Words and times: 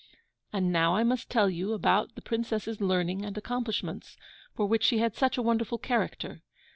And 0.51 0.71
now 0.71 0.95
I 0.95 1.03
must 1.03 1.29
tell 1.29 1.47
you 1.47 1.73
about 1.73 2.15
the 2.15 2.23
Princess's 2.23 2.81
learning 2.81 3.23
and 3.23 3.37
accomplishments, 3.37 4.17
for 4.55 4.65
which 4.65 4.83
she 4.83 4.97
had 4.97 5.15
such 5.15 5.37
a 5.37 5.43
wonderful 5.43 5.77
character. 5.77 6.41